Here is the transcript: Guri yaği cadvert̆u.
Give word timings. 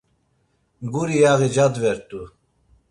Guri 0.91 1.15
yaği 1.23 1.47
cadvert̆u. 1.55 2.21